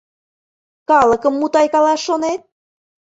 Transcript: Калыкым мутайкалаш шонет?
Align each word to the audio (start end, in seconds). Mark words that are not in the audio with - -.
Калыкым 0.89 1.33
мутайкалаш 1.37 2.01
шонет? 2.07 2.41